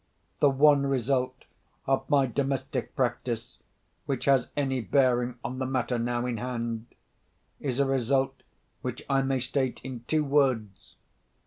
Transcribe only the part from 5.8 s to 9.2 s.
now in hand, is a result which